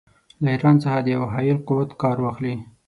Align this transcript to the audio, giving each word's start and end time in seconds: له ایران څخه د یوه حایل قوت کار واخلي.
له 0.43 0.49
ایران 0.53 0.75
څخه 0.83 0.99
د 1.03 1.07
یوه 1.15 1.27
حایل 1.33 1.57
قوت 1.67 1.89
کار 2.01 2.17
واخلي. 2.21 2.55